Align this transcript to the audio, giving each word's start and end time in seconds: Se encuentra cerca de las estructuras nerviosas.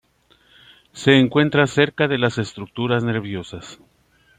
Se 0.93 1.19
encuentra 1.19 1.67
cerca 1.67 2.07
de 2.07 2.17
las 2.17 2.39
estructuras 2.39 3.03
nerviosas. 3.03 3.77